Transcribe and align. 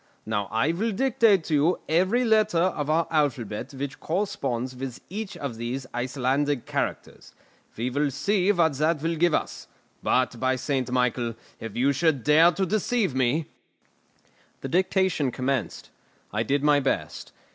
"Now 0.25 0.47
I 0.49 0.71
will 0.71 0.91
dictate 0.91 1.43
to 1.43 1.53
you 1.53 1.79
every 1.87 2.25
letter 2.25 2.57
of 2.57 2.89
our 2.89 3.05
alphabet 3.11 3.71
which 3.75 3.99
corresponds 3.99 4.75
with 4.75 4.99
each 5.09 5.37
of 5.37 5.57
these 5.57 5.85
Icelandic 5.93 6.65
characters. 6.65 7.35
We 7.77 7.91
will 7.91 8.09
see 8.09 8.51
what 8.51 8.73
that 8.79 9.03
will 9.03 9.15
give 9.15 9.35
us. 9.35 9.67
But, 10.01 10.39
by 10.39 10.55
St. 10.55 10.89
Michael, 10.91 11.35
if 11.59 11.75
you 11.75 11.91
should 11.93 12.23
dare 12.23 12.51
to 12.51 12.65
deceive 12.65 13.13
me" 13.13 13.45
The 14.61 14.69
dictation 14.69 15.29
commenced. 15.29 15.91
I 16.33 16.41
did 16.41 16.63
my 16.63 16.79
best. 16.79 17.31